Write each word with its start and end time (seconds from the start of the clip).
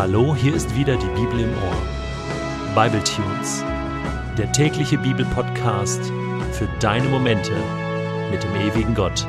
Hallo, 0.00 0.34
hier 0.34 0.54
ist 0.54 0.74
wieder 0.74 0.96
die 0.96 1.20
Bibel 1.20 1.40
im 1.40 1.50
Ohr. 1.50 2.74
Bible 2.74 3.04
Tunes, 3.04 3.62
der 4.38 4.50
tägliche 4.50 4.96
Bibelpodcast 4.96 6.00
für 6.52 6.66
deine 6.80 7.06
Momente 7.06 7.52
mit 8.30 8.42
dem 8.42 8.54
ewigen 8.56 8.94
Gott. 8.94 9.26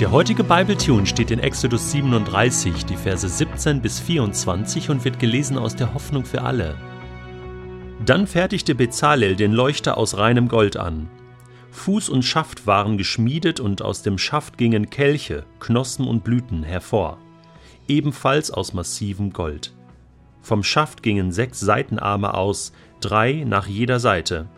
Der 0.00 0.10
heutige 0.10 0.42
Bible 0.42 0.76
Tune 0.76 1.06
steht 1.06 1.30
in 1.30 1.38
Exodus 1.38 1.92
37, 1.92 2.84
die 2.84 2.96
Verse 2.96 3.28
17 3.28 3.80
bis 3.80 4.00
24 4.00 4.90
und 4.90 5.04
wird 5.04 5.20
gelesen 5.20 5.56
aus 5.56 5.76
der 5.76 5.94
Hoffnung 5.94 6.24
für 6.24 6.42
alle. 6.42 6.74
Dann 8.04 8.26
fertigte 8.26 8.74
Bezalel 8.74 9.36
den 9.36 9.52
Leuchter 9.52 9.98
aus 9.98 10.16
reinem 10.16 10.48
Gold 10.48 10.76
an. 10.76 11.08
Fuß 11.70 12.08
und 12.08 12.24
Schaft 12.24 12.66
waren 12.66 12.98
geschmiedet 12.98 13.60
und 13.60 13.82
aus 13.82 14.02
dem 14.02 14.18
Schaft 14.18 14.58
gingen 14.58 14.90
Kelche, 14.90 15.44
Knospen 15.60 16.08
und 16.08 16.24
Blüten 16.24 16.64
hervor 16.64 17.18
ebenfalls 17.88 18.50
aus 18.50 18.72
massivem 18.72 19.32
Gold. 19.32 19.72
Vom 20.40 20.62
Schaft 20.62 21.02
gingen 21.02 21.32
sechs 21.32 21.60
Seitenarme 21.60 22.34
aus, 22.34 22.72
drei 23.00 23.44
nach 23.46 23.66
jeder 23.66 24.00
Seite. 24.00 24.48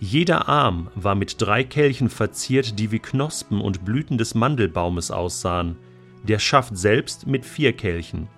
Jeder 0.00 0.48
Arm 0.48 0.90
war 0.94 1.14
mit 1.14 1.40
drei 1.40 1.64
Kelchen 1.64 2.10
verziert, 2.10 2.78
die 2.78 2.90
wie 2.90 2.98
Knospen 2.98 3.60
und 3.60 3.84
Blüten 3.84 4.18
des 4.18 4.34
Mandelbaumes 4.34 5.10
aussahen, 5.10 5.76
der 6.24 6.38
Schaft 6.38 6.76
selbst 6.76 7.26
mit 7.26 7.44
vier 7.44 7.72
Kelchen. 7.72 8.28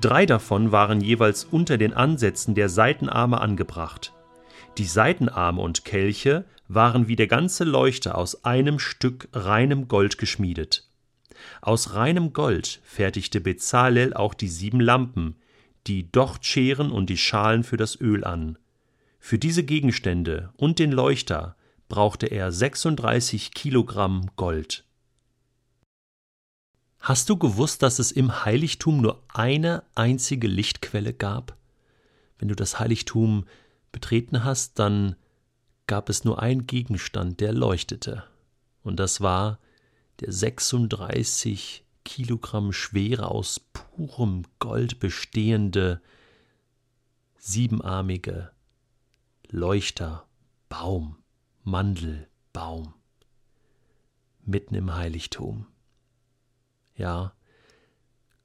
Drei 0.00 0.26
davon 0.26 0.72
waren 0.72 1.00
jeweils 1.00 1.44
unter 1.44 1.78
den 1.78 1.92
Ansätzen 1.92 2.54
der 2.54 2.68
Seitenarme 2.68 3.40
angebracht. 3.40 4.12
Die 4.78 4.84
Seitenarme 4.84 5.60
und 5.60 5.84
Kelche 5.84 6.44
waren 6.68 7.08
wie 7.08 7.16
der 7.16 7.26
ganze 7.26 7.64
Leuchter 7.64 8.16
aus 8.16 8.44
einem 8.44 8.78
Stück 8.78 9.28
reinem 9.32 9.88
Gold 9.88 10.18
geschmiedet. 10.18 10.89
Aus 11.60 11.94
reinem 11.94 12.32
Gold 12.32 12.80
fertigte 12.84 13.40
Bezalel 13.40 14.14
auch 14.14 14.34
die 14.34 14.48
sieben 14.48 14.80
Lampen, 14.80 15.36
die 15.86 16.10
Dochtscheren 16.10 16.90
und 16.90 17.10
die 17.10 17.16
Schalen 17.16 17.64
für 17.64 17.76
das 17.76 18.00
Öl 18.00 18.24
an. 18.24 18.58
Für 19.18 19.38
diese 19.38 19.64
Gegenstände 19.64 20.50
und 20.56 20.78
den 20.78 20.92
Leuchter 20.92 21.56
brauchte 21.88 22.26
er 22.26 22.52
36 22.52 23.52
Kilogramm 23.52 24.30
Gold. 24.36 24.84
Hast 27.00 27.30
du 27.30 27.36
gewusst, 27.36 27.82
dass 27.82 27.98
es 27.98 28.12
im 28.12 28.44
Heiligtum 28.44 29.00
nur 29.00 29.22
eine 29.28 29.82
einzige 29.94 30.46
Lichtquelle 30.46 31.14
gab? 31.14 31.56
Wenn 32.38 32.48
du 32.48 32.54
das 32.54 32.78
Heiligtum 32.78 33.46
betreten 33.90 34.44
hast, 34.44 34.78
dann 34.78 35.16
gab 35.86 36.08
es 36.08 36.24
nur 36.24 36.40
einen 36.42 36.66
Gegenstand, 36.66 37.40
der 37.40 37.52
leuchtete, 37.52 38.24
und 38.82 39.00
das 39.00 39.20
war 39.20 39.58
der 40.20 40.32
36 40.32 41.84
Kilogramm 42.04 42.72
schwere, 42.72 43.28
aus 43.30 43.60
purem 43.60 44.44
Gold 44.58 44.98
bestehende, 44.98 46.00
siebenarmige 47.38 48.50
Leuchterbaum, 49.48 51.16
Mandelbaum, 51.62 52.94
mitten 54.44 54.74
im 54.74 54.94
Heiligtum. 54.94 55.66
Ja, 56.94 57.34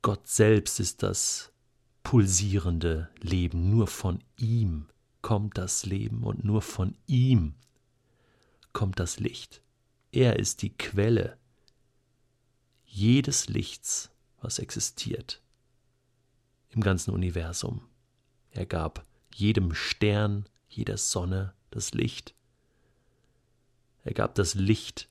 Gott 0.01 0.27
selbst 0.27 0.79
ist 0.79 1.03
das 1.03 1.51
pulsierende 2.03 3.09
Leben, 3.19 3.69
nur 3.69 3.87
von 3.87 4.23
ihm 4.37 4.87
kommt 5.21 5.57
das 5.57 5.85
Leben 5.85 6.23
und 6.23 6.43
nur 6.43 6.61
von 6.61 6.95
ihm 7.07 7.55
kommt 8.73 8.99
das 8.99 9.19
Licht. 9.19 9.63
Er 10.11 10.37
ist 10.37 10.61
die 10.61 10.77
Quelle 10.77 11.37
jedes 12.95 13.49
Lichts, 13.49 14.09
was 14.39 14.57
existiert 14.57 15.41
im 16.69 16.79
ganzen 16.79 17.11
Universum. 17.11 17.81
Er 18.51 18.65
gab 18.65 19.05
jedem 19.33 19.73
Stern, 19.73 20.47
jeder 20.69 20.97
Sonne 20.97 21.53
das 21.71 21.93
Licht. 21.93 22.35
Er 24.05 24.13
gab 24.13 24.35
das 24.35 24.53
Licht 24.53 25.09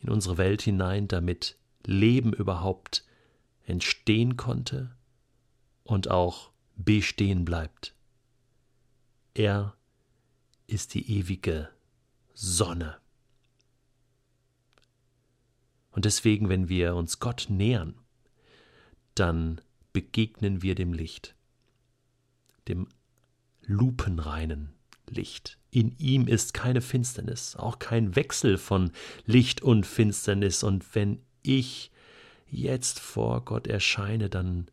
in 0.00 0.08
unsere 0.10 0.36
Welt 0.36 0.62
hinein, 0.62 1.06
damit 1.06 1.58
Leben 1.84 2.32
überhaupt 2.32 3.04
entstehen 3.62 4.36
konnte 4.36 4.96
und 5.84 6.10
auch 6.10 6.50
bestehen 6.74 7.44
bleibt. 7.44 7.94
Er 9.34 9.76
ist 10.66 10.94
die 10.94 11.18
ewige 11.18 11.70
Sonne. 12.34 12.96
Und 15.96 16.04
deswegen, 16.04 16.50
wenn 16.50 16.68
wir 16.68 16.94
uns 16.94 17.20
Gott 17.20 17.46
nähern, 17.48 17.94
dann 19.14 19.62
begegnen 19.94 20.60
wir 20.60 20.74
dem 20.74 20.92
Licht, 20.92 21.34
dem 22.68 22.86
lupenreinen 23.62 24.74
Licht. 25.08 25.56
In 25.70 25.96
ihm 25.96 26.28
ist 26.28 26.52
keine 26.52 26.82
Finsternis, 26.82 27.56
auch 27.56 27.78
kein 27.78 28.14
Wechsel 28.14 28.58
von 28.58 28.92
Licht 29.24 29.62
und 29.62 29.86
Finsternis. 29.86 30.62
Und 30.62 30.94
wenn 30.94 31.22
ich 31.42 31.90
jetzt 32.50 33.00
vor 33.00 33.46
Gott 33.46 33.66
erscheine, 33.66 34.28
dann 34.28 34.66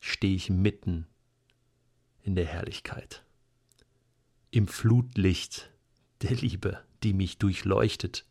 stehe 0.00 0.34
ich 0.34 0.50
mitten 0.50 1.06
in 2.24 2.34
der 2.34 2.46
Herrlichkeit, 2.46 3.22
im 4.50 4.66
Flutlicht 4.66 5.70
der 6.22 6.32
Liebe, 6.32 6.80
die 7.04 7.12
mich 7.12 7.38
durchleuchtet 7.38 8.26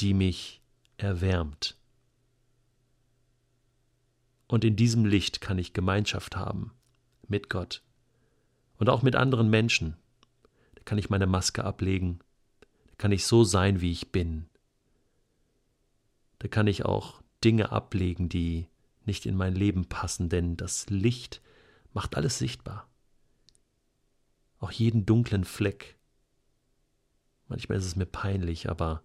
die 0.00 0.14
mich 0.14 0.60
erwärmt. 0.96 1.76
Und 4.48 4.64
in 4.64 4.76
diesem 4.76 5.04
Licht 5.04 5.40
kann 5.40 5.58
ich 5.58 5.72
Gemeinschaft 5.72 6.36
haben 6.36 6.72
mit 7.28 7.50
Gott 7.50 7.82
und 8.78 8.88
auch 8.88 9.02
mit 9.02 9.16
anderen 9.16 9.50
Menschen. 9.50 9.96
Da 10.74 10.82
kann 10.84 10.98
ich 10.98 11.10
meine 11.10 11.26
Maske 11.26 11.64
ablegen, 11.64 12.20
da 12.86 12.94
kann 12.98 13.12
ich 13.12 13.26
so 13.26 13.42
sein, 13.42 13.80
wie 13.80 13.90
ich 13.90 14.12
bin. 14.12 14.46
Da 16.38 16.48
kann 16.48 16.66
ich 16.66 16.84
auch 16.84 17.22
Dinge 17.42 17.72
ablegen, 17.72 18.28
die 18.28 18.68
nicht 19.04 19.26
in 19.26 19.36
mein 19.36 19.54
Leben 19.54 19.86
passen, 19.86 20.28
denn 20.28 20.56
das 20.56 20.88
Licht 20.90 21.40
macht 21.92 22.16
alles 22.16 22.38
sichtbar. 22.38 22.88
Auch 24.58 24.70
jeden 24.70 25.06
dunklen 25.06 25.44
Fleck. 25.44 25.96
Manchmal 27.48 27.78
ist 27.78 27.84
es 27.84 27.96
mir 27.96 28.06
peinlich, 28.06 28.68
aber 28.68 29.02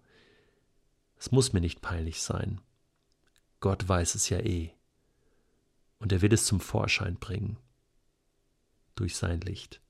es 1.22 1.30
muss 1.30 1.52
mir 1.52 1.60
nicht 1.60 1.82
peinlich 1.82 2.20
sein. 2.20 2.60
Gott 3.60 3.88
weiß 3.88 4.16
es 4.16 4.28
ja 4.28 4.40
eh. 4.40 4.72
Und 6.00 6.10
er 6.10 6.20
will 6.20 6.32
es 6.32 6.46
zum 6.46 6.58
Vorschein 6.58 7.14
bringen. 7.14 7.58
Durch 8.96 9.14
sein 9.14 9.40
Licht. 9.40 9.80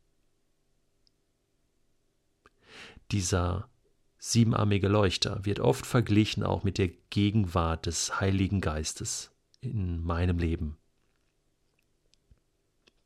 Dieser 3.13 3.71
siebenarmige 4.19 4.89
Leuchter 4.89 5.43
wird 5.47 5.59
oft 5.59 5.87
verglichen 5.87 6.43
auch 6.43 6.65
mit 6.65 6.77
der 6.77 6.89
Gegenwart 7.09 7.87
des 7.87 8.21
Heiligen 8.21 8.61
Geistes 8.61 9.31
in 9.63 10.05
meinem 10.05 10.37
Leben. 10.37 10.77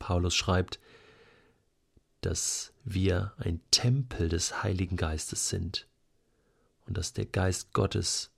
Paulus 0.01 0.35
schreibt, 0.35 0.81
dass 2.23 2.73
wir 2.83 3.35
ein 3.37 3.61
Tempel 3.71 4.29
des 4.29 4.65
Heiligen 4.65 4.97
Geistes 4.97 5.49
sind 5.49 5.87
und 6.87 6.97
dass 6.97 7.13
der 7.13 7.27
Geist 7.27 7.73
Gottes 7.73 8.31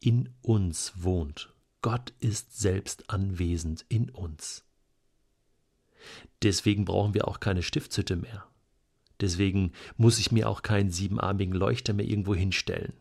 in 0.00 0.30
uns 0.42 0.92
wohnt. 0.96 1.52
Gott 1.82 2.12
ist 2.20 2.58
selbst 2.58 3.10
anwesend 3.10 3.84
in 3.88 4.10
uns. 4.10 4.64
Deswegen 6.42 6.84
brauchen 6.84 7.14
wir 7.14 7.28
auch 7.28 7.40
keine 7.40 7.62
Stiftshütte 7.62 8.16
mehr. 8.16 8.46
Deswegen 9.20 9.72
muss 9.96 10.18
ich 10.18 10.32
mir 10.32 10.48
auch 10.48 10.62
keinen 10.62 10.90
siebenarmigen 10.90 11.54
Leuchter 11.54 11.92
mehr 11.92 12.06
irgendwo 12.06 12.34
hinstellen. 12.34 12.94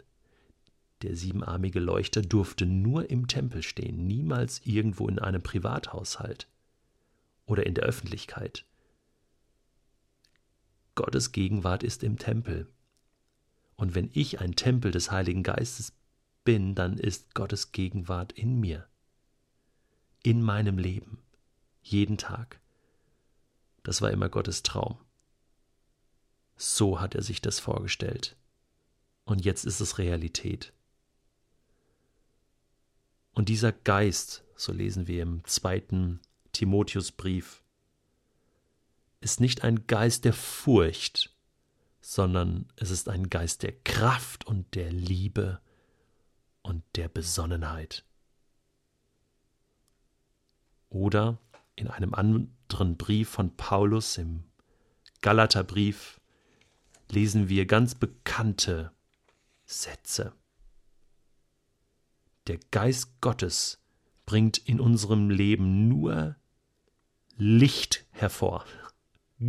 Der 1.01 1.15
siebenarmige 1.15 1.79
Leuchter 1.79 2.21
durfte 2.21 2.65
nur 2.65 3.09
im 3.09 3.27
Tempel 3.27 3.63
stehen, 3.63 4.05
niemals 4.05 4.61
irgendwo 4.65 5.07
in 5.07 5.19
einem 5.19 5.41
Privathaushalt 5.41 6.49
oder 7.45 7.65
in 7.65 7.73
der 7.73 7.85
Öffentlichkeit. 7.85 8.65
Gottes 10.95 11.31
Gegenwart 11.31 11.83
ist 11.83 12.03
im 12.03 12.17
Tempel. 12.17 12.67
Und 13.79 13.95
wenn 13.95 14.09
ich 14.13 14.41
ein 14.41 14.57
Tempel 14.57 14.91
des 14.91 15.09
Heiligen 15.09 15.41
Geistes 15.41 15.93
bin, 16.43 16.75
dann 16.75 16.97
ist 16.97 17.33
Gottes 17.33 17.71
Gegenwart 17.71 18.33
in 18.33 18.59
mir, 18.59 18.85
in 20.21 20.41
meinem 20.41 20.77
Leben, 20.77 21.23
jeden 21.81 22.17
Tag. 22.17 22.59
Das 23.83 24.01
war 24.01 24.11
immer 24.11 24.27
Gottes 24.27 24.63
Traum. 24.63 24.97
So 26.57 26.99
hat 26.99 27.15
er 27.15 27.21
sich 27.21 27.41
das 27.41 27.61
vorgestellt. 27.61 28.35
Und 29.23 29.45
jetzt 29.45 29.63
ist 29.63 29.79
es 29.79 29.97
Realität. 29.97 30.73
Und 33.31 33.47
dieser 33.47 33.71
Geist, 33.71 34.43
so 34.57 34.73
lesen 34.73 35.07
wir 35.07 35.23
im 35.23 35.45
zweiten 35.45 36.19
Timotheusbrief, 36.51 37.63
ist 39.21 39.39
nicht 39.39 39.63
ein 39.63 39.87
Geist 39.87 40.25
der 40.25 40.33
Furcht, 40.33 41.33
sondern 42.01 42.71
es 42.75 42.91
ist 42.91 43.09
ein 43.09 43.29
Geist 43.29 43.63
der 43.63 43.73
Kraft 43.73 44.45
und 44.45 44.75
der 44.75 44.91
Liebe 44.91 45.59
und 46.61 46.83
der 46.95 47.09
Besonnenheit. 47.09 48.05
Oder 50.89 51.37
in 51.75 51.87
einem 51.87 52.13
anderen 52.13 52.97
Brief 52.97 53.29
von 53.29 53.55
Paulus 53.55 54.17
im 54.17 54.43
Galaterbrief 55.21 56.19
lesen 57.09 57.49
wir 57.49 57.65
ganz 57.65 57.95
bekannte 57.95 58.91
Sätze. 59.65 60.33
Der 62.47 62.59
Geist 62.71 63.21
Gottes 63.21 63.79
bringt 64.25 64.57
in 64.57 64.79
unserem 64.79 65.29
Leben 65.29 65.87
nur 65.87 66.35
Licht 67.35 68.05
hervor, 68.11 68.65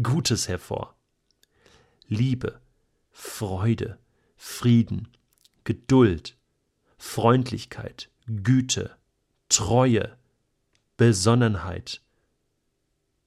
Gutes 0.03 0.49
hervor. 0.49 1.00
Liebe, 2.13 2.61
Freude, 3.13 3.97
Frieden, 4.37 5.07
Geduld, 5.63 6.37
Freundlichkeit, 6.99 8.11
Güte, 8.27 8.97
Treue, 9.49 10.19
Besonnenheit 10.97 12.03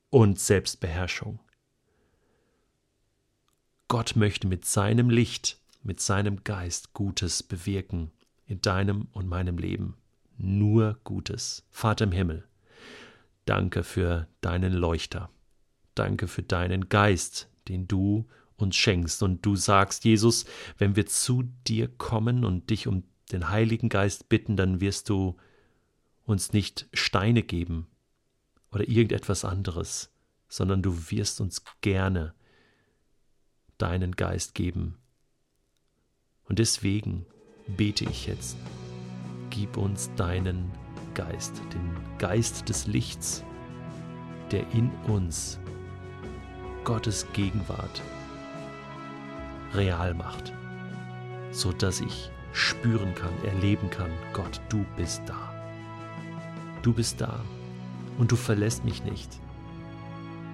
und 0.09 0.38
Selbstbeherrschung. 0.38 1.39
Gott 3.88 4.18
möchte 4.18 4.47
mit 4.47 4.65
seinem 4.65 5.09
Licht, 5.09 5.62
mit 5.81 6.01
seinem 6.01 6.44
Geist 6.44 6.91
Gutes 6.91 7.41
bewirken 7.41 8.12
in 8.47 8.59
deinem 8.59 9.07
und 9.13 9.29
meinem 9.29 9.57
Leben. 9.57 9.95
Nur 10.38 11.00
Gutes. 11.06 11.63
Vater 11.71 12.03
im 12.03 12.12
Himmel, 12.12 12.45
danke 13.45 13.83
für 13.83 14.27
deinen 14.41 14.74
Leuchter. 14.74 15.29
Danke 15.95 16.27
für 16.27 16.44
deinen 16.44 16.89
Geist, 16.89 17.47
den 17.69 17.88
du 17.88 18.27
uns 18.57 18.75
schenkst. 18.75 19.23
Und 19.23 19.45
du 19.45 19.55
sagst, 19.55 20.05
Jesus, 20.05 20.45
wenn 20.77 20.95
wir 20.95 21.05
zu 21.05 21.44
dir 21.67 21.88
kommen 21.88 22.45
und 22.45 22.69
dich 22.69 22.88
um 22.88 23.03
den 23.31 23.50
Heiligen 23.50 23.89
Geist 23.89 24.29
bitten, 24.29 24.55
dann 24.57 24.81
wirst 24.81 25.09
du 25.09 25.38
uns 26.25 26.53
nicht 26.53 26.88
Steine 26.94 27.44
geben 27.44 27.88
oder 28.71 28.88
irgendetwas 28.88 29.45
anderes, 29.45 30.11
sondern 30.47 30.81
du 30.81 31.11
wirst 31.11 31.41
uns 31.41 31.63
gerne 31.81 32.33
deinen 33.77 34.15
Geist 34.15 34.55
geben. 34.55 34.97
Und 36.45 36.59
deswegen 36.59 37.25
bete 37.67 38.05
ich 38.05 38.27
jetzt, 38.27 38.57
gib 39.50 39.77
uns 39.77 40.09
deinen 40.15 40.71
Geist, 41.13 41.61
den 41.73 41.97
Geist 42.17 42.67
des 42.69 42.88
Lichts, 42.88 43.44
der 44.51 44.69
in 44.71 44.89
uns 45.07 45.59
Gottes 46.83 47.25
Gegenwart 47.33 48.01
real 49.75 50.13
macht, 50.13 50.53
so 51.51 51.71
dass 51.71 52.01
ich 52.01 52.31
spüren 52.51 53.15
kann, 53.15 53.33
erleben 53.45 53.89
kann, 53.89 54.11
Gott, 54.33 54.61
du 54.69 54.85
bist 54.95 55.23
da. 55.25 55.53
Du 56.81 56.93
bist 56.93 57.21
da 57.21 57.39
und 58.17 58.31
du 58.31 58.35
verlässt 58.35 58.85
mich 58.85 59.03
nicht. 59.03 59.39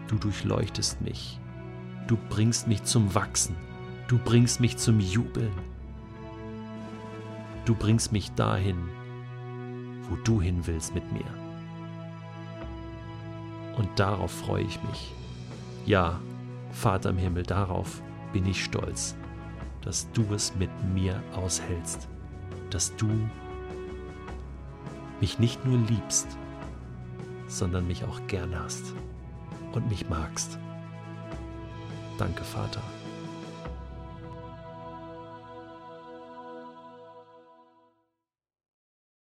Du 0.07 0.15
durchleuchtest 0.17 1.01
mich. 1.01 1.39
Du 2.07 2.17
bringst 2.29 2.67
mich 2.67 2.83
zum 2.83 3.13
Wachsen. 3.13 3.55
Du 4.07 4.17
bringst 4.17 4.59
mich 4.59 4.77
zum 4.77 4.99
Jubeln. 4.99 5.51
Du 7.65 7.75
bringst 7.75 8.11
mich 8.11 8.31
dahin, 8.31 8.77
wo 10.09 10.15
du 10.15 10.41
hin 10.41 10.65
willst 10.65 10.95
mit 10.95 11.11
mir. 11.11 11.25
Und 13.77 13.87
darauf 13.99 14.31
freue 14.31 14.63
ich 14.63 14.81
mich. 14.83 15.13
Ja, 15.85 16.19
Vater 16.71 17.11
im 17.11 17.17
Himmel, 17.17 17.43
darauf 17.43 18.01
bin 18.33 18.45
ich 18.45 18.63
stolz, 18.63 19.15
dass 19.81 20.11
du 20.11 20.33
es 20.33 20.55
mit 20.55 20.69
mir 20.93 21.21
aushältst, 21.33 22.07
dass 22.69 22.95
du 22.95 23.09
mich 25.19 25.39
nicht 25.39 25.65
nur 25.65 25.77
liebst, 25.87 26.27
sondern 27.47 27.87
mich 27.87 28.03
auch 28.03 28.25
gern 28.27 28.57
hast 28.57 28.93
und 29.73 29.89
mich 29.89 30.09
magst. 30.09 30.59
Danke, 32.17 32.43
Vater. 32.43 32.81